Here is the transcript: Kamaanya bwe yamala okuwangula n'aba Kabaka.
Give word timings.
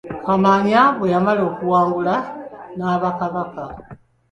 Kamaanya 0.25 0.81
bwe 0.97 1.07
yamala 1.13 1.41
okuwangula 1.49 2.15
n'aba 2.77 3.09
Kabaka. 3.19 3.63